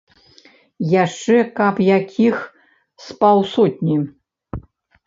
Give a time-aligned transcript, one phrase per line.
[1.03, 2.35] Яшчэ каб якіх
[3.05, 3.97] з паўсотні.